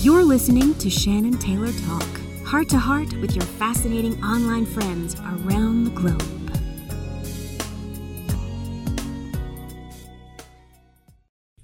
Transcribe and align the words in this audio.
You're 0.00 0.22
listening 0.22 0.74
to 0.76 0.88
Shannan 0.88 1.40
Taylor 1.40 1.72
Talk, 1.72 2.06
heart 2.46 2.68
to 2.68 2.78
heart 2.78 3.12
with 3.14 3.34
your 3.34 3.44
fascinating 3.44 4.22
online 4.22 4.64
friends 4.64 5.16
around 5.18 5.84
the 5.84 5.90
globe. 5.90 6.22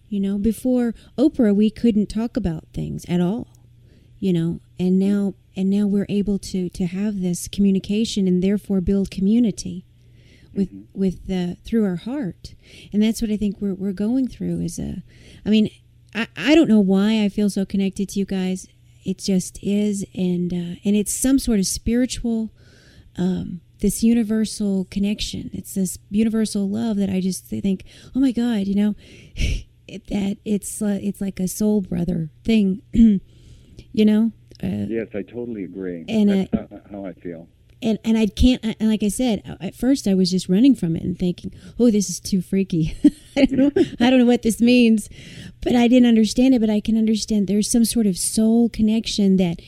You 0.09 0.19
know, 0.19 0.37
before 0.37 0.95
Oprah, 1.17 1.55
we 1.55 1.71
couldn't 1.71 2.09
talk 2.09 2.37
about 2.37 2.65
things 2.75 3.07
at 3.09 3.21
all. 3.21 3.47
You 4.19 4.33
know, 4.33 4.61
and 4.81 4.99
now 4.99 5.35
and 5.55 5.71
now 5.71 5.87
we're 5.87 6.07
able 6.09 6.41
to 6.41 6.69
to 6.71 6.87
have 6.87 7.21
this 7.21 7.47
communication 7.47 8.27
and 8.27 8.43
therefore 8.43 8.81
build 8.81 9.13
community 9.13 9.85
with 10.53 10.71
Mm-hmm. 10.73 11.01
with 11.01 11.27
the 11.29 11.57
through 11.65 11.85
our 11.85 11.97
heart, 11.97 12.55
and 12.93 13.01
that's 13.01 13.23
what 13.23 13.31
I 13.31 13.37
think 13.37 13.61
we're 13.61 13.75
we're 13.75 13.93
going 13.93 14.27
through. 14.27 14.61
Is 14.61 14.79
a, 14.81 15.03
I 15.47 15.51
mean, 15.51 15.69
I 16.15 16.27
I 16.37 16.55
don't 16.55 16.69
know 16.69 16.81
why 16.81 17.23
I 17.25 17.29
feel 17.29 17.51
so 17.51 17.65
connected 17.65 18.09
to 18.11 18.19
you 18.19 18.25
guys. 18.25 18.69
It 19.05 19.19
just 19.19 19.59
is, 19.63 20.05
and 20.15 20.53
uh, 20.53 20.81
and 20.85 20.97
it's 20.97 21.15
some 21.15 21.39
sort 21.39 21.59
of 21.59 21.67
spiritual. 21.67 22.51
Um, 23.17 23.61
this 23.85 24.03
universal 24.03 24.87
connection. 24.91 25.51
It's 25.53 25.75
this 25.75 25.99
universal 26.11 26.67
love 26.69 26.97
that 26.97 27.11
I 27.11 27.21
just 27.21 27.45
think, 27.45 27.85
oh 28.17 28.19
my 28.19 28.33
God, 28.33 28.67
you 28.67 28.75
know, 28.75 28.95
it, 29.37 30.07
that 30.07 30.39
it's 30.45 30.81
uh, 30.81 30.99
it's 31.03 31.21
like 31.21 31.39
a 31.39 31.47
soul 31.47 31.83
brother 31.83 32.31
thing, 32.45 32.81
you 32.95 33.21
know. 34.05 34.33
Uh, 34.63 34.87
Yes, 34.89 35.09
I 35.15 35.21
totally 35.21 35.65
agree. 35.65 36.05
And, 36.09 36.31
That's 36.31 36.71
how, 36.73 36.81
how 36.91 37.05
I 37.05 37.13
feel. 37.13 37.47
And 37.85 37.99
and 38.05 38.19
I 38.19 38.27
can't. 38.27 38.65
Like 38.81 39.03
I 39.03 39.09
said, 39.09 39.43
at 39.61 39.75
first 39.75 40.09
I 40.09 40.15
was 40.15 40.31
just 40.31 40.49
running 40.49 40.75
from 40.75 40.97
it 40.97 41.03
and 41.03 41.17
thinking, 41.17 41.53
oh, 41.79 41.91
this 41.91 42.09
is 42.09 42.19
too 42.19 42.41
freaky. 42.41 42.97
I 43.37 43.45
don't 43.45 43.59
know. 43.59 43.85
I 44.01 44.11
don't 44.11 44.19
know 44.19 44.27
what 44.27 44.43
this 44.43 44.61
means, 44.61 45.09
but 45.61 45.77
I 45.77 45.87
didn't 45.87 46.09
understand 46.09 46.55
it. 46.55 46.61
But 46.61 46.71
I 46.71 46.81
can 46.81 46.97
understand. 46.97 47.47
There's 47.47 47.71
some 47.71 47.85
sort 47.85 48.07
of 48.07 48.17
soul 48.17 48.69
connection 48.71 49.37
that 49.37 49.61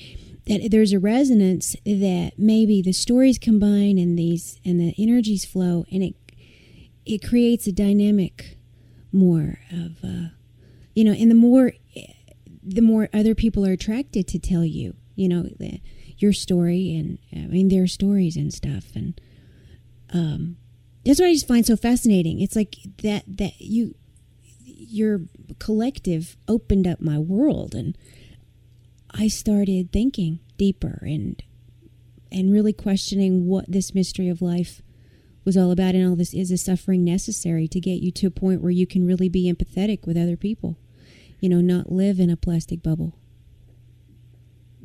that 0.46 0.70
there's 0.70 0.92
a 0.92 0.98
resonance 0.98 1.76
that 1.84 2.32
maybe 2.38 2.80
the 2.80 2.92
stories 2.92 3.38
combine 3.38 3.98
and 3.98 4.18
these 4.18 4.60
and 4.64 4.80
the 4.80 4.94
energies 4.98 5.44
flow 5.44 5.84
and 5.92 6.02
it 6.02 6.14
it 7.04 7.18
creates 7.22 7.66
a 7.66 7.72
dynamic 7.72 8.56
more 9.12 9.58
of 9.70 9.96
uh, 10.02 10.28
you 10.94 11.04
know 11.04 11.12
and 11.12 11.30
the 11.30 11.34
more 11.34 11.72
the 12.62 12.80
more 12.80 13.08
other 13.12 13.34
people 13.34 13.66
are 13.66 13.72
attracted 13.72 14.26
to 14.28 14.38
tell 14.38 14.64
you 14.64 14.94
you 15.16 15.28
know 15.28 15.42
the, 15.58 15.80
your 16.18 16.32
story 16.32 16.94
and 16.94 17.18
i 17.32 17.46
mean 17.46 17.68
their 17.68 17.86
stories 17.86 18.36
and 18.36 18.52
stuff 18.52 18.94
and 18.94 19.20
um 20.12 20.56
that's 21.04 21.20
what 21.20 21.28
i 21.28 21.32
just 21.32 21.48
find 21.48 21.66
so 21.66 21.76
fascinating 21.76 22.40
it's 22.40 22.56
like 22.56 22.76
that 23.02 23.22
that 23.26 23.60
you 23.60 23.94
your 24.64 25.22
collective 25.58 26.36
opened 26.48 26.86
up 26.86 27.00
my 27.00 27.18
world 27.18 27.74
and 27.74 27.96
I 29.18 29.28
started 29.28 29.92
thinking 29.92 30.40
deeper 30.58 30.98
and 31.02 31.42
and 32.30 32.52
really 32.52 32.72
questioning 32.72 33.46
what 33.46 33.70
this 33.70 33.94
mystery 33.94 34.28
of 34.28 34.42
life 34.42 34.82
was 35.44 35.56
all 35.56 35.70
about 35.70 35.94
and 35.94 36.06
all 36.06 36.16
this 36.16 36.34
is 36.34 36.50
a 36.50 36.58
suffering 36.58 37.04
necessary 37.04 37.68
to 37.68 37.80
get 37.80 38.02
you 38.02 38.10
to 38.10 38.26
a 38.26 38.30
point 38.30 38.60
where 38.60 38.70
you 38.70 38.86
can 38.86 39.06
really 39.06 39.28
be 39.28 39.50
empathetic 39.50 40.06
with 40.06 40.16
other 40.16 40.36
people. 40.36 40.76
You 41.40 41.48
know, 41.48 41.60
not 41.60 41.92
live 41.92 42.18
in 42.18 42.30
a 42.30 42.36
plastic 42.36 42.82
bubble. 42.82 43.16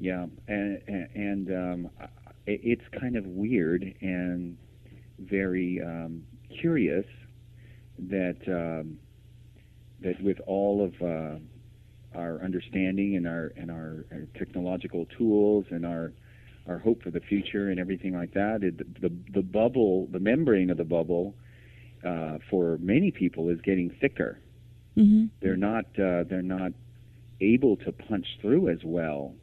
Yeah, 0.02 0.26
and 0.48 0.82
and 0.88 1.52
um, 1.52 1.90
it's 2.48 2.82
kind 3.00 3.16
of 3.16 3.24
weird 3.28 3.84
and 4.02 4.58
very 5.20 5.80
um, 5.80 6.24
curious 6.60 7.06
that 8.00 8.38
um, 8.48 8.98
that 10.02 10.20
with 10.24 10.40
all 10.48 10.84
of 10.84 11.00
uh, 11.04 11.38
our 12.18 12.42
understanding 12.44 13.16
and 13.16 13.28
our 13.28 13.54
and 13.56 13.70
our, 13.70 14.06
our 14.12 14.28
technological 14.40 15.06
tools 15.20 15.66
and 15.70 15.86
our 15.86 16.14
our 16.68 16.80
hope 16.80 17.04
for 17.04 17.12
the 17.12 17.20
future 17.20 17.70
and 17.70 17.80
everything 17.80 18.16
like 18.16 18.34
that, 18.34 18.64
it, 18.64 18.78
the 19.00 19.12
the 19.32 19.44
bubble, 19.44 20.08
the 20.12 20.20
membrane 20.20 20.72
of 20.72 20.78
the 20.78 20.84
bubble, 20.84 21.36
uh, 22.04 22.40
for 22.50 22.80
many 22.80 23.12
people 23.12 23.50
is 23.50 23.62
getting 23.62 23.92
thicker. 24.02 24.40
Mm-hmm. 24.98 25.26
They're 25.44 25.56
not 25.58 25.86
uh, 26.00 26.24
they're 26.28 26.42
not 26.42 26.72
able 27.40 27.78
to 27.78 27.92
punch 27.92 28.26
through 28.42 28.70
as 28.70 28.80
well, 28.84 29.36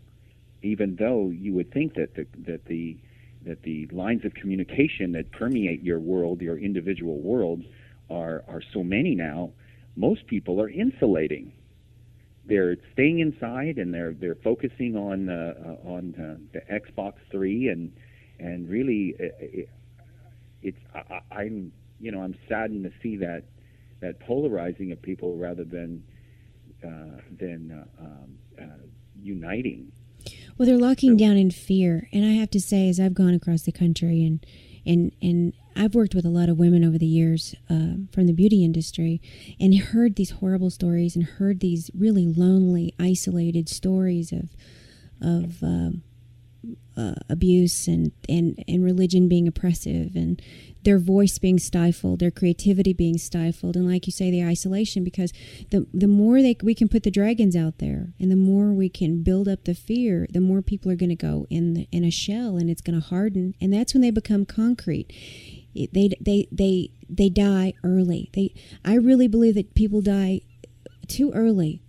even 0.62 0.96
though 0.96 1.30
you 1.30 1.54
would 1.54 1.72
think 1.72 1.94
that 1.94 2.14
the 2.14 2.26
that 2.46 2.64
the 2.66 2.96
that 3.44 3.62
the 3.62 3.86
lines 3.92 4.24
of 4.24 4.34
communication 4.34 5.12
that 5.12 5.30
permeate 5.32 5.82
your 5.82 6.00
world, 6.00 6.41
your 6.41 6.58
individual 6.58 7.19
world, 7.20 7.62
are 8.10 8.44
are 8.48 8.62
so 8.72 8.82
many 8.82 9.14
now. 9.14 9.50
Most 9.96 10.26
people 10.26 10.60
are 10.60 10.69
insulating. 10.69 11.52
They're 12.44 12.76
staying 12.92 13.20
inside 13.20 13.78
and 13.78 13.92
they're 13.92 14.12
they're 14.12 14.34
focusing 14.36 14.96
on 14.96 15.28
uh, 15.28 15.54
uh, 15.84 15.88
on 15.88 16.14
uh, 16.14 16.36
the 16.52 16.60
Xbox 16.72 17.14
Three 17.30 17.69
and 17.69 17.92
and 18.40 18.69
really 18.69 19.14
uh, 19.20 19.25
it, 19.38 19.69
it's 20.62 20.78
I, 20.94 21.20
I'm 21.30 21.72
you 22.00 22.10
know 22.10 22.22
I'm 22.22 22.36
saddened 22.48 22.84
to 22.84 22.92
see 23.02 23.16
that 23.19 23.44
that 24.00 24.20
polarizing 24.20 24.92
of 24.92 25.02
people 25.02 25.36
rather 25.36 25.64
than 25.64 26.02
uh, 26.84 27.20
than 27.38 27.84
uh, 28.00 28.02
um, 28.02 28.38
uh, 28.60 28.86
uniting. 29.20 29.90
Well, 30.58 30.66
they're 30.66 30.76
locking 30.76 31.16
down 31.16 31.36
in 31.36 31.52
fear, 31.52 32.08
and 32.12 32.24
I 32.24 32.32
have 32.32 32.50
to 32.50 32.60
say, 32.60 32.88
as 32.88 32.98
I've 32.98 33.14
gone 33.14 33.32
across 33.32 33.62
the 33.62 33.70
country 33.70 34.24
and 34.24 34.44
and 34.84 35.12
and 35.22 35.52
I've 35.76 35.94
worked 35.94 36.16
with 36.16 36.24
a 36.24 36.30
lot 36.30 36.48
of 36.48 36.58
women 36.58 36.82
over 36.82 36.98
the 36.98 37.06
years 37.06 37.54
uh, 37.70 37.94
from 38.10 38.26
the 38.26 38.32
beauty 38.32 38.64
industry, 38.64 39.22
and 39.60 39.78
heard 39.78 40.16
these 40.16 40.30
horrible 40.30 40.70
stories 40.70 41.14
and 41.14 41.24
heard 41.24 41.60
these 41.60 41.92
really 41.94 42.26
lonely, 42.26 42.92
isolated 42.98 43.69
stories 43.69 44.32
of 44.32 44.50
of 45.20 45.62
um, 45.62 46.02
uh, 46.96 47.14
abuse 47.28 47.86
and, 47.86 48.12
and 48.28 48.62
and 48.66 48.84
religion 48.84 49.28
being 49.28 49.46
oppressive 49.46 50.16
and 50.16 50.42
their 50.84 50.98
voice 50.98 51.38
being 51.38 51.58
stifled, 51.58 52.20
their 52.20 52.30
creativity 52.30 52.92
being 52.92 53.18
stifled, 53.18 53.76
and 53.76 53.86
like 53.86 54.06
you 54.06 54.12
say, 54.12 54.30
the 54.30 54.44
isolation. 54.44 55.04
Because 55.04 55.32
the 55.70 55.86
the 55.92 56.08
more 56.08 56.40
they 56.40 56.56
we 56.62 56.74
can 56.74 56.88
put 56.88 57.02
the 57.02 57.10
dragons 57.10 57.56
out 57.56 57.78
there, 57.78 58.14
and 58.18 58.30
the 58.30 58.36
more 58.36 58.72
we 58.72 58.88
can 58.88 59.22
build 59.22 59.48
up 59.48 59.64
the 59.64 59.74
fear, 59.74 60.26
the 60.30 60.40
more 60.40 60.62
people 60.62 60.90
are 60.90 60.96
going 60.96 61.08
to 61.10 61.16
go 61.16 61.46
in 61.50 61.74
the, 61.74 61.88
in 61.92 62.04
a 62.04 62.10
shell, 62.10 62.56
and 62.56 62.70
it's 62.70 62.80
going 62.80 62.98
to 63.00 63.06
harden, 63.06 63.54
and 63.60 63.72
that's 63.72 63.92
when 63.92 64.00
they 64.00 64.10
become 64.10 64.44
concrete. 64.44 65.12
It, 65.74 65.92
they 65.92 66.10
they 66.20 66.48
they 66.50 66.90
they 67.08 67.28
die 67.28 67.74
early. 67.84 68.30
They 68.32 68.54
I 68.84 68.94
really 68.94 69.28
believe 69.28 69.56
that 69.56 69.74
people 69.74 70.00
die 70.00 70.42
too 71.06 71.32
early. 71.32 71.82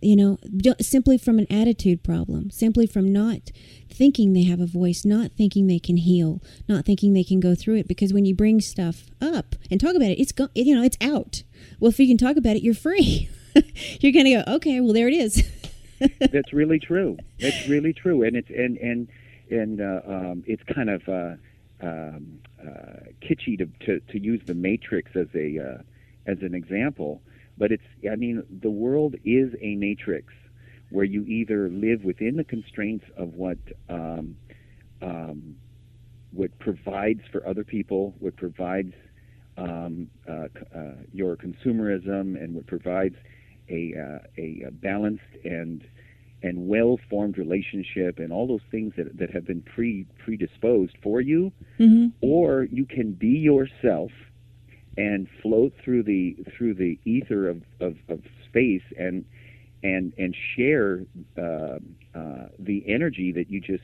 You 0.00 0.16
know, 0.16 0.38
simply 0.80 1.18
from 1.18 1.38
an 1.38 1.46
attitude 1.50 2.02
problem, 2.02 2.50
simply 2.50 2.86
from 2.86 3.12
not 3.12 3.50
thinking 3.88 4.32
they 4.32 4.44
have 4.44 4.60
a 4.60 4.66
voice, 4.66 5.04
not 5.04 5.32
thinking 5.32 5.66
they 5.66 5.78
can 5.78 5.98
heal, 5.98 6.42
not 6.68 6.84
thinking 6.84 7.12
they 7.12 7.24
can 7.24 7.40
go 7.40 7.54
through 7.54 7.76
it. 7.76 7.88
Because 7.88 8.12
when 8.12 8.24
you 8.24 8.34
bring 8.34 8.60
stuff 8.60 9.06
up 9.20 9.56
and 9.70 9.80
talk 9.80 9.94
about 9.94 10.10
it, 10.10 10.20
it's 10.20 10.32
go, 10.32 10.48
you 10.54 10.74
know, 10.74 10.82
it's 10.82 10.96
out. 11.00 11.42
Well, 11.78 11.90
if 11.90 11.98
you 11.98 12.06
can 12.06 12.16
talk 12.16 12.36
about 12.36 12.56
it, 12.56 12.62
you're 12.62 12.74
free. 12.74 13.28
you're 14.00 14.12
gonna 14.12 14.42
go, 14.42 14.54
okay, 14.54 14.80
well, 14.80 14.92
there 14.92 15.08
it 15.08 15.14
is. 15.14 15.46
That's 16.18 16.52
really 16.52 16.78
true. 16.78 17.18
That's 17.38 17.68
really 17.68 17.92
true, 17.92 18.22
and 18.22 18.36
it's 18.36 18.48
and 18.48 18.78
and 18.78 19.08
and 19.50 19.80
uh, 19.80 20.00
um, 20.06 20.44
it's 20.46 20.62
kind 20.62 20.88
of 20.88 21.06
uh, 21.08 21.34
um, 21.82 22.40
uh, 22.60 23.10
kitschy 23.22 23.58
to, 23.58 23.66
to 23.86 24.00
to 24.00 24.18
use 24.18 24.40
the 24.46 24.54
Matrix 24.54 25.14
as 25.14 25.28
a 25.34 25.58
uh, 25.58 25.82
as 26.26 26.38
an 26.42 26.54
example, 26.54 27.20
but 27.60 27.70
it's 27.70 27.84
I 28.10 28.16
mean 28.16 28.42
the 28.62 28.70
world 28.70 29.14
is 29.24 29.54
a 29.60 29.76
matrix 29.76 30.32
where 30.90 31.04
you 31.04 31.24
either 31.26 31.68
live 31.68 32.02
within 32.02 32.36
the 32.36 32.42
constraints 32.42 33.04
of 33.16 33.34
what 33.34 33.58
um, 33.88 34.34
um, 35.00 35.54
what 36.32 36.58
provides 36.58 37.20
for 37.30 37.46
other 37.46 37.62
people, 37.62 38.14
what 38.18 38.36
provides 38.36 38.94
um, 39.56 40.08
uh, 40.28 40.46
uh, 40.74 40.94
your 41.12 41.36
consumerism, 41.36 42.42
and 42.42 42.54
what 42.54 42.66
provides 42.66 43.16
a, 43.68 43.94
uh, 43.94 44.18
a 44.36 44.70
balanced 44.72 45.22
and 45.44 45.86
and 46.42 46.68
well-formed 46.68 47.36
relationship, 47.36 48.18
and 48.18 48.32
all 48.32 48.46
those 48.46 48.66
things 48.70 48.94
that 48.96 49.18
that 49.18 49.30
have 49.30 49.46
been 49.46 49.62
pre 49.62 50.06
predisposed 50.24 50.96
for 51.02 51.20
you, 51.20 51.52
hmm 51.76 52.06
or 52.22 52.64
you 52.64 52.86
can 52.86 53.12
be 53.12 53.28
yourself 53.28 54.10
and 54.96 55.28
float 55.42 55.72
through 55.82 56.02
the 56.02 56.36
through 56.56 56.74
the 56.74 56.98
ether 57.04 57.48
of, 57.48 57.62
of, 57.80 57.96
of 58.08 58.20
space 58.48 58.82
and 58.98 59.24
and 59.82 60.12
and 60.18 60.36
share 60.56 61.00
uh, 61.38 61.78
uh, 62.14 62.48
the 62.58 62.84
energy 62.86 63.32
that 63.32 63.50
you 63.50 63.60
just 63.60 63.82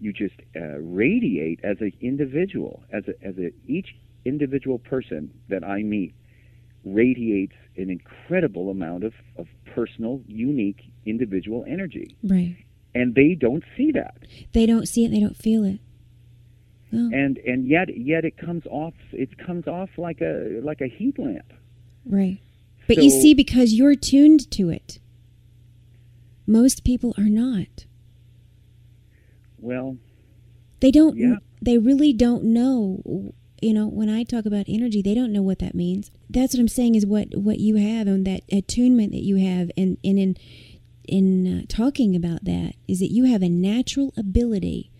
you 0.00 0.12
just 0.12 0.34
uh, 0.56 0.78
radiate 0.80 1.60
as 1.62 1.76
an 1.80 1.92
individual 2.00 2.82
as 2.92 3.04
a, 3.08 3.26
as 3.26 3.36
a 3.38 3.52
each 3.66 3.94
individual 4.24 4.78
person 4.78 5.30
that 5.48 5.64
I 5.64 5.82
meet 5.82 6.14
radiates 6.84 7.54
an 7.76 7.90
incredible 7.90 8.70
amount 8.70 9.04
of, 9.04 9.12
of 9.36 9.46
personal 9.74 10.22
unique 10.26 10.82
individual 11.06 11.64
energy 11.68 12.16
Right. 12.22 12.56
and 12.94 13.14
they 13.14 13.34
don't 13.34 13.64
see 13.76 13.92
that 13.92 14.16
They 14.52 14.66
don't 14.66 14.86
see 14.88 15.04
it. 15.04 15.10
They 15.10 15.20
don't 15.20 15.36
feel 15.36 15.64
it. 15.64 15.80
Oh, 16.92 17.10
and 17.12 17.38
and 17.38 17.66
yet 17.68 17.96
yet 17.96 18.24
it 18.24 18.36
comes 18.36 18.66
off 18.66 18.94
it 19.12 19.38
comes 19.38 19.68
off 19.68 19.90
like 19.96 20.20
a 20.20 20.60
like 20.62 20.80
a 20.80 20.88
heat 20.88 21.18
lamp 21.18 21.52
right. 22.04 22.38
But 22.88 23.04
you 23.04 23.10
see, 23.10 23.34
because 23.34 23.72
you're 23.74 23.94
tuned 23.94 24.50
to 24.50 24.70
it 24.70 24.98
Most 26.46 26.82
people 26.82 27.14
are 27.16 27.28
not. 27.28 27.84
Well, 29.58 29.98
They 30.80 30.90
don't. 30.90 31.16
Yeah. 31.16 31.36
They 31.62 31.78
really 31.78 32.12
don't 32.12 32.44
know. 32.44 33.32
You 33.62 33.74
know, 33.74 33.86
when 33.86 34.08
I 34.08 34.24
talk 34.24 34.46
about 34.46 34.64
energy, 34.68 35.02
they 35.02 35.14
don't 35.14 35.32
know 35.32 35.42
what 35.42 35.58
that 35.58 35.74
means. 35.74 36.10
That's 36.30 36.54
what 36.54 36.60
I'm 36.60 36.68
saying 36.68 36.94
is 36.94 37.04
what 37.06 37.28
what 37.36 37.60
you 37.60 37.76
have 37.76 38.06
and 38.06 38.26
that 38.26 38.42
attunement 38.50 39.12
that 39.12 39.22
you 39.22 39.36
have, 39.36 39.70
and 39.76 39.98
and 40.02 40.18
in 40.18 40.36
in 41.06 41.60
uh, 41.60 41.62
talking 41.68 42.16
about 42.16 42.44
that 42.44 42.74
is 42.88 43.00
that 43.00 43.12
you 43.12 43.24
have 43.24 43.42
a 43.42 43.48
natural 43.48 44.12
ability 44.16 44.90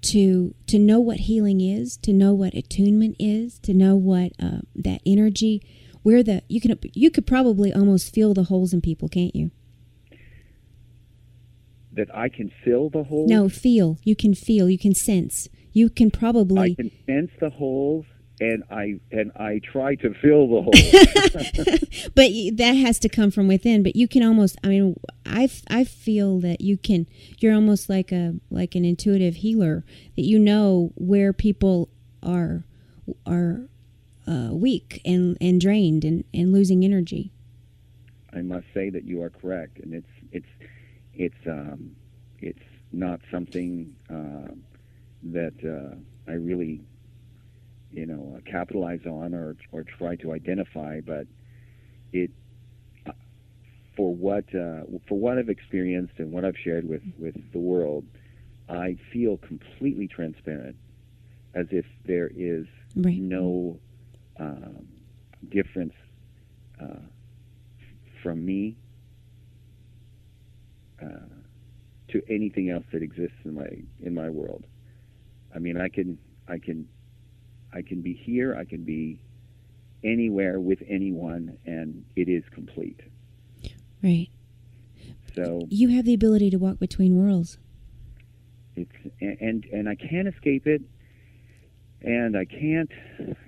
to 0.00 0.54
to 0.66 0.78
know 0.78 1.00
what 1.00 1.18
healing 1.18 1.60
is, 1.60 1.96
to 1.98 2.12
know 2.12 2.32
what 2.34 2.54
attunement 2.54 3.16
is, 3.18 3.58
to 3.60 3.74
know 3.74 3.96
what 3.96 4.32
uh, 4.40 4.60
that 4.74 5.00
energy, 5.04 5.62
where 6.02 6.22
the 6.22 6.42
you 6.48 6.60
can 6.60 6.78
you 6.94 7.10
could 7.10 7.26
probably 7.26 7.72
almost 7.72 8.14
feel 8.14 8.34
the 8.34 8.44
holes 8.44 8.72
in 8.72 8.80
people, 8.80 9.08
can't 9.08 9.34
you? 9.34 9.50
that 11.98 12.14
I 12.14 12.28
can 12.28 12.50
fill 12.64 12.88
the 12.88 13.02
holes. 13.02 13.28
No, 13.28 13.48
feel. 13.48 13.98
You 14.04 14.16
can 14.16 14.32
feel. 14.32 14.70
You 14.70 14.78
can 14.78 14.94
sense. 14.94 15.48
You 15.72 15.90
can 15.90 16.10
probably. 16.10 16.72
I 16.72 16.74
can 16.74 16.90
sense 17.06 17.30
the 17.40 17.50
holes, 17.50 18.06
and 18.40 18.62
I 18.70 19.00
and 19.10 19.32
I 19.36 19.60
try 19.64 19.94
to 19.96 20.14
fill 20.14 20.48
the 20.48 20.62
hole. 20.62 22.10
but 22.14 22.30
that 22.56 22.72
has 22.72 22.98
to 23.00 23.08
come 23.08 23.30
from 23.30 23.48
within 23.48 23.82
but 23.82 23.96
you 23.96 24.06
can 24.08 24.22
almost 24.22 24.56
i 24.62 24.68
mean 24.68 24.98
i 25.26 25.48
I 25.68 25.84
feel 25.84 26.38
that 26.40 26.60
you 26.60 26.76
can 26.76 27.06
you're 27.38 27.54
almost 27.54 27.88
like 27.88 28.12
a 28.12 28.34
like 28.50 28.74
an 28.74 28.84
intuitive 28.84 29.36
healer 29.36 29.84
that 30.16 30.22
you 30.22 30.38
know 30.38 30.92
where 30.94 31.32
people 31.32 31.88
are 32.22 32.64
are 33.26 33.68
uh, 34.26 34.50
weak 34.52 35.00
and 35.04 35.36
and 35.40 35.60
drained 35.60 36.04
and 36.04 36.24
and 36.32 36.52
losing 36.52 36.84
energy 36.84 37.32
I 38.32 38.42
must 38.42 38.66
say 38.74 38.90
that 38.90 39.04
you 39.04 39.22
are 39.22 39.30
correct, 39.30 39.78
and 39.78 39.94
it's 39.94 40.06
it's 40.32 40.68
it's 41.14 41.46
um, 41.46 41.96
it's 42.40 42.58
not 42.92 43.20
something 43.30 43.94
uh, 44.10 44.52
that 45.24 45.54
uh, 45.64 45.96
I 46.30 46.34
really 46.34 46.82
you 47.90 48.06
know 48.06 48.36
uh, 48.36 48.50
capitalize 48.50 49.04
on 49.06 49.34
or 49.34 49.56
or 49.72 49.84
try 49.84 50.16
to 50.16 50.32
identify, 50.32 51.00
but 51.00 51.26
it 52.12 52.30
uh, 53.06 53.12
for 53.96 54.14
what 54.14 54.44
uh, 54.54 54.82
for 55.08 55.18
what 55.18 55.38
I've 55.38 55.48
experienced 55.48 56.14
and 56.18 56.32
what 56.32 56.44
I've 56.44 56.56
shared 56.62 56.88
with 56.88 57.02
with 57.18 57.34
the 57.52 57.58
world, 57.58 58.04
I 58.68 58.96
feel 59.12 59.38
completely 59.38 60.08
transparent, 60.08 60.76
as 61.54 61.66
if 61.70 61.86
there 62.04 62.30
is 62.34 62.66
right 62.96 63.16
no 63.18 63.78
um, 64.38 64.86
difference 65.50 65.94
uh, 66.80 67.00
from 68.22 68.44
me 68.44 68.76
uh, 71.02 71.06
to 72.08 72.22
anything 72.28 72.70
else 72.70 72.84
that 72.92 73.02
exists 73.02 73.36
in 73.44 73.54
my 73.54 73.68
in 74.00 74.14
my 74.14 74.28
world. 74.28 74.64
I 75.54 75.58
mean, 75.58 75.80
I 75.80 75.88
can 75.88 76.18
I 76.46 76.58
can 76.58 76.88
I 77.72 77.82
can 77.82 78.00
be 78.00 78.14
here. 78.14 78.56
I 78.56 78.64
can 78.64 78.84
be 78.84 79.20
anywhere 80.04 80.60
with 80.60 80.82
anyone, 80.88 81.58
and 81.66 82.04
it 82.16 82.28
is 82.28 82.44
complete. 82.52 83.00
right 84.02 84.28
So 85.34 85.66
you 85.68 85.88
have 85.88 86.04
the 86.04 86.14
ability 86.14 86.50
to 86.50 86.56
walk 86.56 86.78
between 86.78 87.16
worlds 87.16 87.58
it's 88.78 88.92
and 89.20 89.64
and 89.72 89.88
I 89.88 89.94
can't 89.94 90.28
escape 90.28 90.66
it, 90.66 90.82
and 92.00 92.36
I 92.36 92.44
can't 92.44 92.90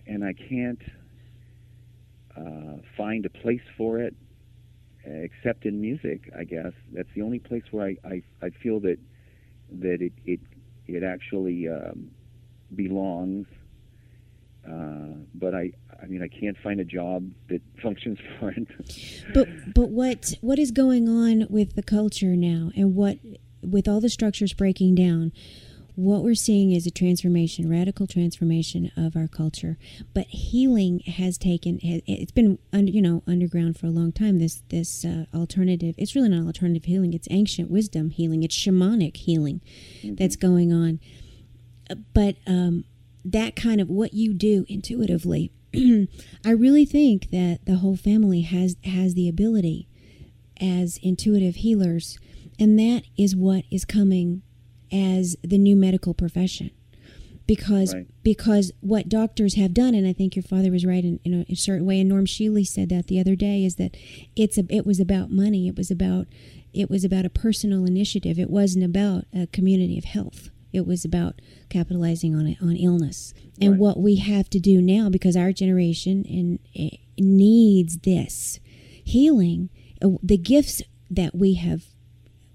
and 0.06 0.24
I 0.24 0.32
can't 0.32 0.82
uh, 2.36 2.82
find 2.96 3.24
a 3.26 3.30
place 3.30 3.62
for 3.76 4.00
it 4.00 4.14
except 5.04 5.64
in 5.64 5.80
music. 5.80 6.30
I 6.36 6.44
guess 6.44 6.72
that's 6.92 7.08
the 7.14 7.22
only 7.22 7.38
place 7.38 7.62
where 7.70 7.86
I 7.86 7.96
I, 8.04 8.22
I 8.42 8.50
feel 8.50 8.80
that 8.80 8.98
that 9.80 10.02
it 10.02 10.12
it 10.24 10.40
it 10.86 11.02
actually 11.02 11.68
um, 11.68 12.10
belongs. 12.74 13.46
Uh, 14.66 15.16
but 15.34 15.54
I 15.54 15.72
I 16.02 16.06
mean 16.06 16.22
I 16.22 16.28
can't 16.28 16.56
find 16.58 16.80
a 16.80 16.84
job 16.84 17.30
that 17.48 17.62
functions 17.82 18.18
for 18.38 18.50
it. 18.50 18.66
but 19.34 19.48
but 19.74 19.88
what 19.90 20.34
what 20.40 20.58
is 20.58 20.70
going 20.70 21.08
on 21.08 21.46
with 21.48 21.74
the 21.76 21.82
culture 21.82 22.36
now 22.36 22.70
and 22.76 22.94
what 22.94 23.18
with 23.62 23.88
all 23.88 24.00
the 24.00 24.08
structures 24.08 24.52
breaking 24.52 24.94
down 24.94 25.32
what 26.00 26.22
we're 26.22 26.34
seeing 26.34 26.72
is 26.72 26.86
a 26.86 26.90
transformation 26.90 27.68
radical 27.68 28.06
transformation 28.06 28.90
of 28.96 29.16
our 29.16 29.28
culture. 29.28 29.76
But 30.14 30.26
healing 30.28 31.00
has 31.00 31.36
taken 31.36 31.78
it's 31.82 32.32
been 32.32 32.58
you 32.72 33.02
know 33.02 33.22
underground 33.26 33.78
for 33.78 33.86
a 33.86 33.90
long 33.90 34.12
time. 34.12 34.38
This 34.38 34.62
this 34.68 35.04
uh, 35.04 35.26
alternative 35.34 35.94
it's 35.98 36.14
really 36.14 36.30
not 36.30 36.46
alternative 36.46 36.84
healing. 36.84 37.12
It's 37.12 37.28
ancient 37.30 37.70
wisdom 37.70 38.10
healing. 38.10 38.42
It's 38.42 38.56
shamanic 38.56 39.16
healing 39.16 39.60
that's 40.02 40.36
going 40.36 40.72
on. 40.72 41.00
Uh, 41.90 41.96
but 42.14 42.36
um 42.46 42.84
that 43.24 43.54
kind 43.56 43.80
of 43.80 43.88
what 43.88 44.14
you 44.14 44.32
do 44.32 44.64
intuitively 44.68 45.52
I 46.44 46.50
really 46.50 46.84
think 46.84 47.30
that 47.30 47.60
the 47.64 47.76
whole 47.76 47.96
family 47.96 48.40
has 48.40 48.76
has 48.84 49.14
the 49.14 49.28
ability 49.28 49.86
as 50.60 50.98
intuitive 51.02 51.56
healers, 51.56 52.18
and 52.58 52.78
that 52.78 53.04
is 53.16 53.36
what 53.36 53.64
is 53.70 53.84
coming 53.84 54.42
as 54.92 55.36
the 55.42 55.58
new 55.58 55.76
medical 55.76 56.12
profession. 56.12 56.70
Because 57.46 57.94
Right. 57.94 58.06
because 58.22 58.72
what 58.80 59.08
doctors 59.08 59.54
have 59.54 59.72
done, 59.72 59.94
and 59.94 60.06
I 60.06 60.12
think 60.12 60.34
your 60.36 60.42
father 60.42 60.70
was 60.70 60.84
right 60.84 61.04
in, 61.04 61.20
in 61.24 61.34
a, 61.48 61.52
a 61.52 61.54
certain 61.56 61.86
way, 61.86 62.00
and 62.00 62.08
Norm 62.08 62.26
Shealy 62.26 62.66
said 62.66 62.88
that 62.88 63.06
the 63.06 63.20
other 63.20 63.36
day, 63.36 63.64
is 63.64 63.76
that 63.76 63.96
it's 64.36 64.58
a, 64.58 64.64
it 64.68 64.84
was 64.84 64.98
about 65.00 65.30
money. 65.30 65.68
It 65.68 65.76
was 65.76 65.90
about 65.90 66.26
it 66.72 66.90
was 66.90 67.04
about 67.04 67.24
a 67.24 67.30
personal 67.30 67.84
initiative. 67.84 68.38
It 68.38 68.50
wasn't 68.50 68.84
about 68.84 69.24
a 69.32 69.46
community 69.48 69.98
of 69.98 70.04
health. 70.04 70.50
It 70.72 70.86
was 70.86 71.04
about 71.04 71.40
capitalizing 71.68 72.34
on 72.34 72.46
it 72.46 72.58
on 72.60 72.76
illness. 72.76 73.34
And 73.60 73.72
Right. 73.72 73.80
what 73.80 74.00
we 74.00 74.16
have 74.16 74.48
to 74.50 74.60
do 74.60 74.80
now, 74.80 75.08
because 75.08 75.36
our 75.36 75.52
generation 75.52 76.24
and 76.28 76.58
eh, 76.76 76.96
needs 77.18 77.98
this 77.98 78.60
healing, 79.04 79.68
uh, 80.02 80.10
the 80.22 80.38
gifts 80.38 80.82
that 81.10 81.34
we 81.34 81.54
have 81.54 81.84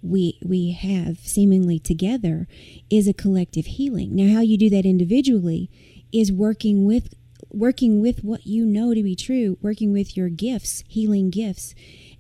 we 0.02 0.38
we 0.44 0.72
have 0.72 1.18
seemingly 1.20 1.80
together 1.80 2.48
is 2.92 3.08
a 3.08 3.14
collective 3.14 3.66
healing. 3.66 4.16
Now 4.16 4.36
how 4.36 4.42
you 4.42 4.58
do 4.58 4.70
that 4.70 4.86
individually 4.86 5.70
is 6.12 6.32
working 6.32 6.86
with 6.86 7.14
working 7.50 8.02
with 8.02 8.24
what 8.24 8.46
you 8.46 8.66
know 8.66 8.94
to 8.94 9.02
be 9.02 9.16
true, 9.16 9.58
working 9.62 9.92
with 9.92 10.16
your 10.16 10.30
gifts, 10.30 10.84
healing 10.88 11.30
gifts 11.30 11.74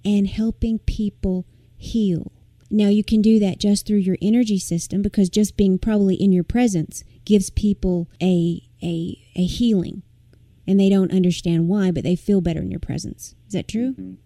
and 0.03 0.27
helping 0.27 0.79
people 0.79 1.45
heal. 1.77 2.31
Now 2.75 2.89
you 2.89 3.05
can 3.05 3.21
do 3.21 3.39
that 3.39 3.57
just 3.57 3.87
through 3.87 3.99
your 3.99 4.17
energy 4.21 4.59
system 4.59 5.01
because 5.01 5.29
just 5.29 5.55
being 5.55 5.77
probably 5.79 6.15
in 6.15 6.33
your 6.33 6.43
presence 6.43 7.05
gives 7.23 7.49
people 7.49 8.09
a 8.21 8.61
a 8.83 9.17
a 9.35 9.45
healing. 9.45 10.01
And 10.67 10.77
they 10.79 10.89
don't 10.89 11.13
understand 11.13 11.69
why, 11.69 11.91
but 11.91 12.03
they 12.03 12.15
feel 12.17 12.41
better 12.41 12.59
in 12.61 12.71
your 12.71 12.79
presence. 12.81 13.33
Is 13.47 13.53
that 13.53 13.69
true? 13.69 13.93
Mhm. 13.93 14.17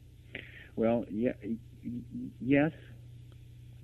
Well, 0.75 1.05
yeah, 1.11 1.33
yes, 2.41 2.71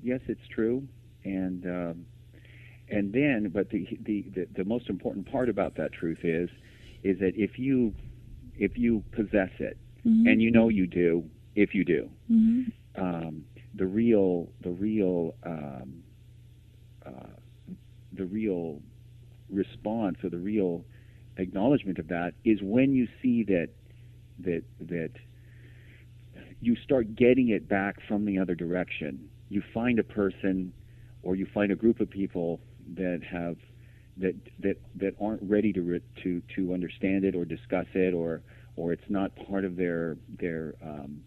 yes, 0.01 0.22
it's 0.27 0.48
true, 0.48 0.88
and 1.24 1.63
um, 1.67 2.05
and 2.89 3.13
then, 3.13 3.50
but 3.53 3.69
the, 3.69 3.86
the 4.03 4.24
the 4.34 4.48
the 4.55 4.63
most 4.63 4.89
important 4.89 5.29
part 5.31 5.48
about 5.48 5.75
that 5.75 5.91
truth 5.93 6.24
is, 6.24 6.50
is 7.03 7.19
that 7.19 7.36
if 7.36 7.60
you 7.60 7.93
if 8.57 8.77
you 8.79 9.03
possess 9.12 9.51
it, 9.60 9.77
Mhm. 10.07 10.31
and 10.31 10.41
you 10.41 10.50
know 10.50 10.69
you 10.69 10.88
do, 10.88 11.29
if 11.55 11.75
you 11.75 11.84
do, 11.84 12.10
Mhm. 12.31 12.72
um, 12.95 13.43
the 13.75 13.86
real 13.86 14.50
the 14.62 14.72
real 14.72 15.36
um, 15.44 16.03
uh, 17.05 17.12
the 18.13 18.25
real 18.25 18.82
response 19.50 20.17
or 20.24 20.29
the 20.29 20.38
real 20.38 20.84
acknowledgement 21.38 22.00
of 22.00 22.08
that 22.08 22.34
is 22.44 22.60
when 22.62 22.94
you 22.94 23.08
see 23.22 23.44
that 23.44 23.70
that 24.39 24.63
that 24.79 25.12
you 26.62 26.75
start 26.77 27.15
getting 27.15 27.50
it 27.50 27.67
back 27.67 27.98
from 28.08 28.25
the 28.25 28.39
other 28.39 28.55
direction. 28.55 29.29
You 29.50 29.62
find 29.74 30.00
a 30.00 30.03
person 30.03 30.74
or 31.22 31.36
you 31.36 31.48
find 31.53 31.72
a 31.72 31.75
group 31.75 32.00
of 32.00 32.10
people 32.10 32.60
that 32.96 33.22
have 33.29 33.58
that 34.17 34.36
that 34.60 34.77
that 34.96 35.15
aren't 35.20 35.44
ready 35.44 35.74
to 35.74 36.01
to 36.24 36.41
to 36.55 36.74
understand 36.74 37.25
it 37.25 37.36
or 37.36 37.46
discuss 37.46 37.88
it 37.94 38.13
or 38.13 38.41
or 38.77 38.94
it's 38.94 39.10
not 39.10 39.36
part 39.48 39.65
of 39.65 39.75
their 39.75 40.17
their 40.39 40.75
um, 40.82 41.22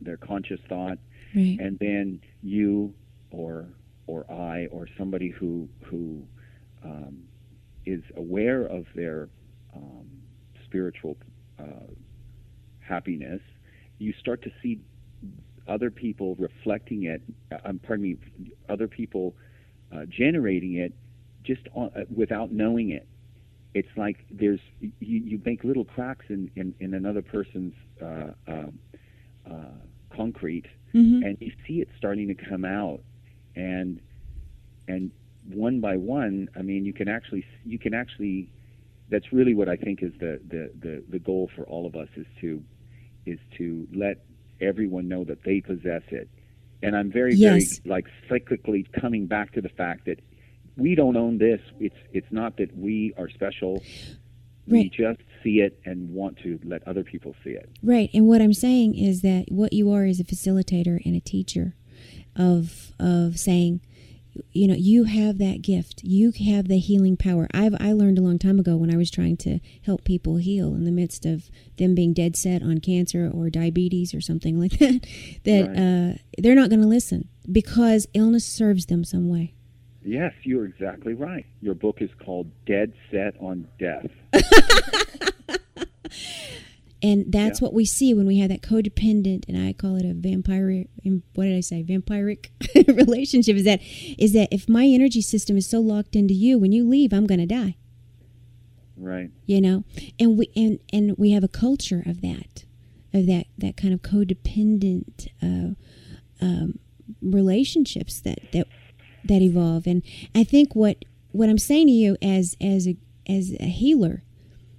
their 0.00 0.16
conscious 0.16 0.60
thought 0.68 0.98
Right. 1.34 1.58
and 1.60 1.78
then 1.78 2.20
you 2.42 2.92
or 3.30 3.66
or 4.06 4.24
I 4.30 4.66
or 4.72 4.88
somebody 4.98 5.28
who 5.28 5.68
who 5.84 6.22
um, 6.84 7.22
is 7.86 8.02
aware 8.16 8.64
of 8.64 8.86
their 8.94 9.28
um, 9.74 10.06
spiritual 10.64 11.16
uh, 11.58 11.86
happiness, 12.80 13.40
you 13.98 14.12
start 14.18 14.42
to 14.42 14.50
see 14.62 14.80
other 15.68 15.90
people 15.90 16.34
reflecting 16.36 17.04
it. 17.04 17.22
Uh, 17.52 17.58
um, 17.64 17.80
pardon 17.82 18.02
me, 18.02 18.16
other 18.68 18.88
people 18.88 19.34
uh, 19.92 20.04
generating 20.06 20.74
it 20.74 20.92
just 21.44 21.62
on, 21.74 21.90
uh, 21.96 22.00
without 22.14 22.52
knowing 22.52 22.90
it. 22.90 23.06
It's 23.74 23.88
like 23.96 24.24
there's 24.30 24.60
you, 24.80 24.92
you 25.00 25.40
make 25.44 25.62
little 25.62 25.84
cracks 25.84 26.26
in, 26.28 26.50
in, 26.56 26.74
in 26.80 26.94
another 26.94 27.22
person's 27.22 27.74
uh, 28.02 28.32
um 28.48 28.78
uh, 29.48 29.54
concrete, 30.24 30.66
Mhm. 30.94 31.24
and 31.24 31.36
you 31.40 31.52
see 31.66 31.80
it 31.80 31.88
starting 31.96 32.28
to 32.28 32.34
come 32.34 32.64
out, 32.64 33.00
and 33.56 34.00
and 34.88 35.10
one 35.52 35.80
by 35.80 35.96
one, 35.96 36.48
I 36.56 36.62
mean, 36.62 36.84
you 36.84 36.92
can 36.92 37.08
actually 37.08 37.44
you 37.64 37.78
can 37.78 37.94
actually. 37.94 38.48
That's 39.08 39.32
really 39.32 39.54
what 39.54 39.68
I 39.68 39.76
think 39.76 40.02
is 40.02 40.12
the 40.24 40.40
the 40.54 40.62
the, 40.84 40.94
the 41.14 41.18
goal 41.18 41.48
for 41.54 41.64
all 41.64 41.84
of 41.86 41.94
us 41.96 42.08
is 42.16 42.26
to 42.42 42.62
is 43.26 43.38
to 43.58 43.88
let 43.94 44.16
everyone 44.60 45.08
know 45.08 45.24
that 45.24 45.42
they 45.42 45.60
possess 45.60 46.02
it. 46.10 46.28
And 46.82 46.94
I'm 46.96 47.10
very 47.10 47.34
Yes. 47.34 47.80
very 47.80 47.90
like 47.94 48.06
cyclically 48.30 48.82
coming 48.92 49.26
back 49.26 49.52
to 49.56 49.60
the 49.60 49.68
fact 49.82 50.04
that 50.06 50.20
we 50.76 50.94
don't 50.94 51.16
own 51.16 51.38
this. 51.38 51.60
It's 51.80 52.00
it's 52.12 52.30
not 52.30 52.56
that 52.58 52.70
we 52.76 53.12
are 53.16 53.28
special. 53.28 53.82
We 54.66 54.88
just 54.88 55.20
see 55.42 55.60
it 55.60 55.80
and 55.84 56.10
want 56.10 56.38
to 56.44 56.60
let 56.64 56.86
other 56.86 57.02
people 57.02 57.34
see 57.42 57.50
it. 57.50 57.68
Right. 57.82 58.10
And 58.14 58.26
what 58.28 58.40
I'm 58.42 58.52
saying 58.54 58.94
is 58.94 59.22
that 59.22 59.46
what 59.48 59.72
you 59.72 59.90
are 59.92 60.04
is 60.04 60.20
a 60.20 60.24
facilitator 60.24 61.04
and 61.04 61.16
a 61.16 61.20
teacher 61.20 61.74
of 62.36 62.92
of 62.98 63.38
saying, 63.38 63.80
you 64.52 64.68
know, 64.68 64.74
you 64.74 65.04
have 65.04 65.38
that 65.38 65.60
gift. 65.62 66.02
You 66.04 66.32
have 66.48 66.68
the 66.68 66.78
healing 66.78 67.16
power. 67.16 67.48
I've 67.52 67.74
I 67.80 67.92
learned 67.92 68.18
a 68.18 68.22
long 68.22 68.38
time 68.38 68.60
ago 68.60 68.76
when 68.76 68.92
I 68.94 68.96
was 68.96 69.10
trying 69.10 69.36
to 69.38 69.58
help 69.84 70.04
people 70.04 70.36
heal 70.36 70.74
in 70.74 70.84
the 70.84 70.92
midst 70.92 71.26
of 71.26 71.50
them 71.78 71.94
being 71.96 72.12
dead 72.12 72.36
set 72.36 72.62
on 72.62 72.78
cancer 72.78 73.28
or 73.32 73.50
diabetes 73.50 74.14
or 74.14 74.20
something 74.20 74.60
like 74.60 74.72
that, 74.78 75.06
that 75.44 75.68
Right. 75.68 75.76
uh, 75.76 76.18
they're 76.38 76.54
not 76.54 76.70
going 76.70 76.82
to 76.82 76.86
listen 76.86 77.28
because 77.50 78.06
illness 78.14 78.44
serves 78.46 78.86
them 78.86 79.02
some 79.04 79.28
way. 79.28 79.54
Yes, 80.02 80.32
you're 80.44 80.64
exactly 80.64 81.12
right. 81.14 81.44
Your 81.60 81.74
book 81.74 81.98
is 82.00 82.10
called 82.24 82.50
Dead 82.66 82.92
Set 83.10 83.34
on 83.40 83.68
Death. 83.78 84.06
And 87.02 87.32
that's 87.32 87.60
Yeah. 87.60 87.64
what 87.66 87.72
we 87.72 87.86
see 87.86 88.12
when 88.12 88.26
we 88.26 88.40
have 88.40 88.50
that 88.50 88.60
codependent, 88.60 89.48
and 89.48 89.56
I 89.56 89.72
call 89.72 89.96
it 89.96 90.04
a 90.04 90.12
vampire. 90.12 90.84
What 91.34 91.44
did 91.44 91.56
I 91.56 91.60
say? 91.60 91.82
Vampiric 91.82 92.50
relationship 92.94 93.56
is 93.56 93.64
that 93.64 93.80
is 94.18 94.34
that 94.34 94.48
if 94.52 94.68
my 94.68 94.84
energy 94.84 95.22
system 95.22 95.56
is 95.56 95.66
so 95.66 95.80
locked 95.80 96.14
into 96.14 96.34
you, 96.34 96.58
when 96.58 96.72
you 96.72 96.86
leave, 96.86 97.14
I'm 97.14 97.26
going 97.26 97.40
to 97.40 97.46
die. 97.46 97.76
Right. 98.98 99.30
You 99.46 99.62
know, 99.62 99.84
and 100.18 100.36
we 100.36 100.50
and 100.54 100.78
and 100.92 101.16
we 101.16 101.30
have 101.30 101.42
a 101.42 101.48
culture 101.48 102.02
of 102.04 102.20
that, 102.20 102.64
of 103.14 103.26
that 103.28 103.46
that 103.56 103.78
kind 103.78 103.94
of 103.94 104.02
codependent 104.02 105.28
uh, 105.42 105.74
um, 106.44 106.78
relationships 107.22 108.20
that 108.20 108.40
that 108.52 108.66
that 109.24 109.42
evolve. 109.42 109.86
And 109.86 110.02
I 110.34 110.44
think 110.44 110.74
what 110.74 111.04
what 111.32 111.48
I'm 111.48 111.58
saying 111.58 111.86
to 111.86 111.92
you 111.92 112.16
as 112.22 112.56
as 112.60 112.88
a 112.88 112.96
as 113.28 113.54
a 113.60 113.66
healer, 113.66 114.22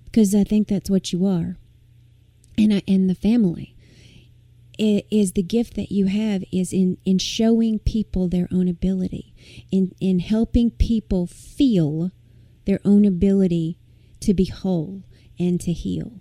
because 0.06 0.36
I 0.36 0.44
think 0.44 0.68
that's 0.68 0.90
what 0.90 1.14
you 1.14 1.26
are, 1.26 1.58
and 2.58 2.74
I, 2.74 2.82
and 2.88 3.10
the 3.10 3.16
family 3.16 3.76
is 4.78 5.34
the 5.34 5.44
gift 5.44 5.76
that 5.76 5.92
you 5.92 6.08
have 6.08 6.44
is 6.52 6.74
in 6.74 6.98
in 7.06 7.20
showing 7.20 7.80
people 7.80 8.28
their 8.28 8.48
own 8.52 8.68
ability, 8.68 9.34
in 9.72 9.94
in 10.00 10.20
helping 10.20 10.72
people 10.72 11.28
feel 11.28 12.12
their 12.66 12.80
own 12.84 13.06
ability 13.06 13.78
to 14.22 14.34
be 14.34 14.46
whole 14.46 15.04
and 15.40 15.60
to 15.62 15.72
heal. 15.72 16.20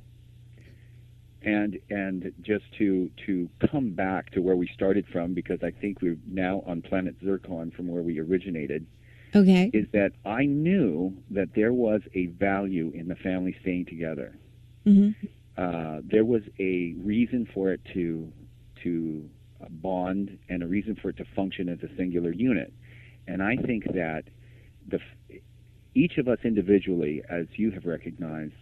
And 1.43 1.79
and 1.89 2.33
just 2.43 2.65
to 2.79 3.11
to 3.27 3.49
come 3.71 3.91
back 3.93 4.31
to 4.33 4.41
where 4.43 4.57
we 4.57 4.69
started 4.75 5.07
from 5.11 5.33
because 5.33 5.63
I 5.63 5.71
think 5.71 6.03
we're 6.03 6.19
now 6.27 6.63
on 6.67 6.83
planet 6.83 7.17
Zircon 7.25 7.71
from 7.71 7.89
where 7.89 8.03
we 8.03 8.19
originated 8.19 8.87
Okay. 9.35 9.71
is 9.73 9.87
that 9.93 10.13
I 10.27 10.45
knew 10.45 11.15
that 11.31 11.55
there 11.55 11.73
was 11.73 12.03
a 12.15 12.27
value 12.27 12.91
in 12.95 13.09
the 13.09 13.15
family 13.17 13.57
staying 13.63 13.87
together. 13.87 14.37
hmm 14.85 15.11
uh, 15.57 16.01
there 16.05 16.25
was 16.25 16.43
a 16.59 16.95
reason 16.99 17.47
for 17.53 17.71
it 17.73 17.81
to 17.93 18.33
to 18.83 19.29
uh, 19.63 19.67
bond 19.71 20.39
and 20.49 20.63
a 20.63 20.67
reason 20.67 20.95
for 20.97 21.11
it 21.11 21.17
to 21.19 21.25
function 21.37 21.69
as 21.69 21.79
a 21.83 21.89
singular 21.97 22.33
unit. 22.33 22.73
And 23.27 23.43
I 23.43 23.57
think 23.57 23.85
that 23.93 24.25
the 24.89 25.01
each 25.95 26.19
of 26.19 26.29
us 26.29 26.39
individually, 26.45 27.23
as 27.29 27.47
you 27.57 27.71
have 27.73 27.85
recognized, 27.85 28.55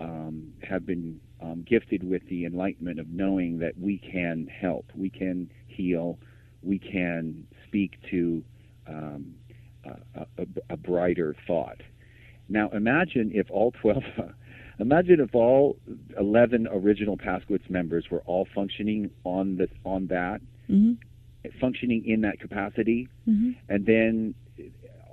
um, 0.00 0.52
have 0.62 0.86
been 0.86 1.20
um, 1.42 1.64
gifted 1.68 2.08
with 2.08 2.22
the 2.28 2.44
enlightenment 2.44 3.00
of 3.00 3.08
knowing 3.08 3.58
that 3.58 3.78
we 3.78 3.98
can 3.98 4.46
help, 4.46 4.86
we 4.94 5.10
can 5.10 5.50
heal, 5.66 6.18
we 6.62 6.78
can 6.78 7.46
speak 7.66 7.98
to 8.10 8.42
um, 8.86 9.34
a, 9.84 10.26
a, 10.38 10.46
a 10.70 10.76
brighter 10.76 11.34
thought. 11.46 11.80
Now, 12.48 12.68
imagine 12.70 13.32
if 13.34 13.50
all 13.50 13.72
12, 13.80 14.02
imagine 14.78 15.20
if 15.20 15.34
all 15.34 15.76
11 16.18 16.68
original 16.70 17.16
Paskowitz 17.16 17.68
members 17.68 18.06
were 18.10 18.22
all 18.26 18.46
functioning 18.54 19.10
on 19.24 19.56
the 19.56 19.68
on 19.84 20.06
that, 20.08 20.40
hmm 20.66 20.92
functioning 21.60 22.04
in 22.06 22.20
that 22.20 22.38
capacity, 22.38 23.08
hmm 23.24 23.50
and 23.68 23.84
then 23.84 24.34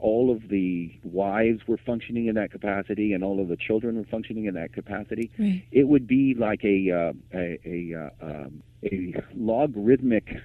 all 0.02 0.32
of 0.32 0.50
the 0.50 0.92
wives 1.04 1.62
were 1.68 1.78
functioning 1.78 2.28
in 2.28 2.36
that 2.36 2.52
capacity, 2.52 3.14
and 3.14 3.24
all 3.24 3.40
of 3.42 3.48
the 3.48 3.58
children 3.58 3.98
were 3.98 4.06
functioning 4.06 4.46
in 4.46 4.56
that 4.56 4.74
capacity. 4.74 5.32
Right. 5.38 5.64
It 5.72 5.88
would 5.88 6.08
be 6.08 6.36
like 6.38 6.64
a 6.64 6.92
uh, 6.92 7.14
a 7.34 7.60
a, 7.66 7.96
uh, 7.96 8.26
um, 8.26 8.64
a 8.84 9.14
logarithmic 9.36 10.38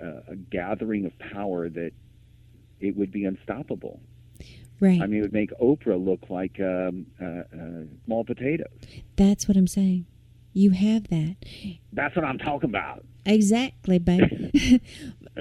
uh, 0.00 0.20
gathering 0.50 1.06
of 1.06 1.18
power 1.18 1.68
that 1.68 1.92
it 2.80 2.96
would 2.96 3.12
be 3.12 3.24
unstoppable. 3.24 4.00
Right. 4.80 5.00
I 5.00 5.06
mean, 5.06 5.18
it 5.18 5.22
would 5.22 5.32
make 5.32 5.50
Oprah 5.60 6.02
look 6.02 6.30
like 6.30 6.60
um, 6.60 7.06
uh, 7.20 7.24
uh, 7.24 7.84
small 8.04 8.24
potatoes. 8.24 8.68
That's 9.16 9.48
what 9.48 9.56
I'm 9.56 9.66
saying. 9.66 10.06
You 10.52 10.70
have 10.70 11.08
that. 11.08 11.36
That's 11.92 12.14
what 12.16 12.24
I'm 12.24 12.38
talking 12.38 12.70
about. 12.70 13.04
Exactly, 13.26 13.98
babe. 13.98 14.50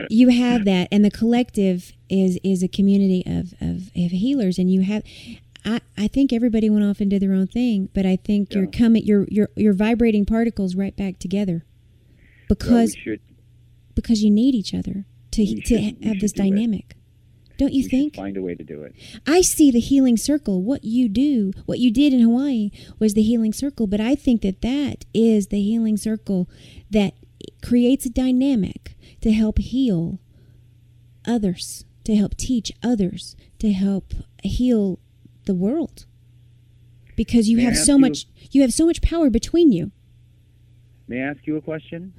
you 0.10 0.30
have 0.30 0.66
that, 0.66 0.88
and 0.92 1.04
the 1.04 1.12
collective 1.12 1.94
is 2.10 2.40
is 2.44 2.64
a 2.64 2.68
community 2.68 3.24
of, 3.26 3.54
of, 3.62 3.88
of 3.96 4.12
healers, 4.12 4.58
and 4.58 4.72
you 4.72 4.82
have. 4.82 5.04
I, 5.66 5.82
I 5.98 6.08
think 6.08 6.32
everybody 6.32 6.70
went 6.70 6.86
off 6.86 7.02
and 7.02 7.10
did 7.10 7.22
their 7.22 7.34
own 7.34 7.48
thing, 7.48 7.90
but 7.94 8.06
I 8.06 8.16
think 8.16 8.54
you're 8.54 8.68
coming, 8.68 9.04
you're 9.06 9.26
you're 9.30 9.50
you're 9.56 9.74
vibrating 9.74 10.26
particles 10.26 10.76
right 10.76 10.96
back 10.96 11.20
together, 11.20 11.66
because 12.48 12.96
Well, 13.06 13.16
we 13.16 13.20
because 13.96 14.22
you 14.22 14.30
need 14.32 14.54
each 14.56 14.74
other 14.74 15.06
to 15.32 15.42
We 15.42 15.62
to 15.62 15.68
should- 15.82 16.04
have 16.04 16.20
this 16.20 16.32
do 16.32 16.44
it. 16.44 16.50
dynamic. 16.50 16.94
Don't 17.58 17.74
you 17.74 17.84
we 17.86 17.90
think? 17.90 18.16
find 18.16 18.38
a 18.38 18.42
way 18.44 18.54
to 18.54 18.64
do 18.64 18.84
it. 18.84 18.94
I 19.26 19.42
see 19.42 19.72
the 19.72 19.80
healing 19.80 20.16
circle. 20.16 20.62
What 20.62 20.84
you 20.84 21.10
do, 21.10 21.54
what 21.66 21.80
you 21.80 21.90
did 21.92 22.14
in 22.14 22.20
Hawaii 22.22 22.70
was 23.00 23.16
the 23.16 23.24
healing 23.24 23.52
circle, 23.52 23.88
but 23.88 24.00
I 24.00 24.14
think 24.14 24.44
that 24.44 24.62
that 24.62 25.06
is 25.14 25.48
the 25.48 25.60
healing 25.60 25.98
circle 25.98 26.48
that 26.92 27.16
creates 27.64 28.06
a 28.06 28.10
dynamic 28.12 28.96
to 29.22 29.32
help 29.32 29.60
heal 29.60 30.20
others, 31.26 31.86
to 32.04 32.16
help 32.16 32.36
teach 32.38 32.72
others, 32.84 33.36
to 33.60 33.72
help 33.74 34.14
heal 34.44 35.00
the 35.46 35.54
world. 35.56 36.06
Because 37.16 37.50
you 37.50 37.58
May 37.58 37.64
have 37.64 37.78
so 37.78 37.94
you- 37.96 38.00
much 38.02 38.28
you 38.52 38.62
have 38.62 38.74
so 38.74 38.86
much 38.86 39.02
power 39.02 39.30
between 39.30 39.72
you. 39.72 39.92
May 41.08 41.22
I 41.24 41.30
ask 41.32 41.46
you 41.48 41.56
a 41.58 41.62
question? 41.62 42.14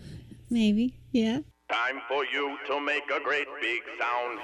Maybe. 0.51 0.95
Yeah. 1.13 1.41
Time 1.71 2.01
for 2.09 2.25
you 2.25 2.57
to 2.67 2.81
make 2.81 3.05
a 3.15 3.21
great 3.23 3.47
big 3.61 3.83
sound. 3.99 4.41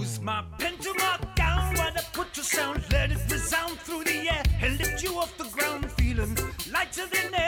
Use 0.00 0.20
my 0.20 0.42
pen 0.58 0.76
to 0.78 0.94
mark 0.98 1.34
down 1.34 1.74
what 1.74 1.96
I 1.96 2.02
put 2.12 2.32
to 2.34 2.42
sound. 2.42 2.82
Let 2.90 3.10
it 3.12 3.18
resound 3.30 3.78
through 3.80 4.04
the 4.04 4.18
air 4.34 4.42
and 4.62 4.78
lift 4.78 5.02
you 5.02 5.18
off 5.18 5.36
the 5.36 5.48
ground. 5.56 5.90
Feeling 5.92 6.34
lighter 6.72 7.06
than 7.12 7.34
air 7.34 7.39